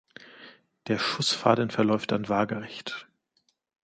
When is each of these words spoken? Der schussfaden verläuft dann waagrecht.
Der 0.87 0.97
schussfaden 0.97 1.69
verläuft 1.69 2.11
dann 2.11 2.27
waagrecht. 2.27 3.07